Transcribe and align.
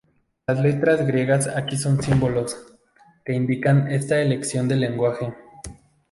Las 0.47 0.59
letras 0.63 1.05
griegas 1.05 1.47
aquí 1.47 1.77
son 1.77 2.01
símbolos, 2.01 2.57
que 3.23 3.33
indican 3.33 3.87
esta 3.91 4.19
elección 4.19 4.67
de 4.67 4.75
lenguaje. 4.77 5.35